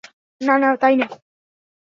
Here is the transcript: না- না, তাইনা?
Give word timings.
না- 0.41 0.55
না, 0.61 0.69
তাইনা? 0.81 1.07